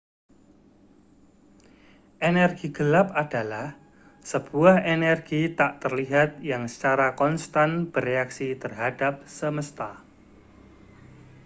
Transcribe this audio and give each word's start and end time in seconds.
energi 2.29 2.67
gelap 2.77 3.07
adalah 3.23 3.67
sebuah 4.31 4.77
energi 4.95 5.41
tak 5.59 5.71
terlihat 5.83 6.29
yang 6.51 6.63
secara 6.73 7.07
konstan 7.21 7.71
bereaksi 7.93 8.47
terhadap 8.63 9.13
semesta 9.37 9.89